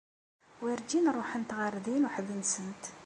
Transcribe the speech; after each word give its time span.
Werǧin 0.61 1.05
ruḥent 1.15 1.55
ɣer 1.59 1.73
din 1.85 2.07
uḥd-nsent. 2.07 2.83